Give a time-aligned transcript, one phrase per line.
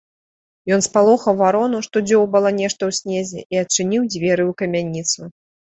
[0.77, 5.21] Ён спалохаў варону, што дзёўбала нешта ў снезе, і адчыніў дзверы ў камяніцу.